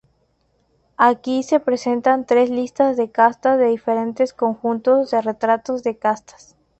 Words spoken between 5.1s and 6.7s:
de retratos de castas.